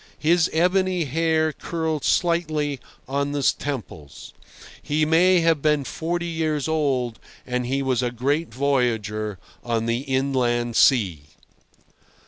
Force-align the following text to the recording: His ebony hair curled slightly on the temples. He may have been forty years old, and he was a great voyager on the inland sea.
His 0.17 0.49
ebony 0.51 1.05
hair 1.05 1.53
curled 1.53 2.03
slightly 2.03 2.79
on 3.07 3.33
the 3.33 3.43
temples. 3.43 4.33
He 4.81 5.05
may 5.05 5.41
have 5.41 5.61
been 5.61 5.83
forty 5.83 6.25
years 6.25 6.67
old, 6.67 7.19
and 7.45 7.67
he 7.67 7.83
was 7.83 8.01
a 8.01 8.09
great 8.09 8.51
voyager 8.51 9.37
on 9.63 9.85
the 9.85 9.99
inland 9.99 10.75
sea. 10.75 11.25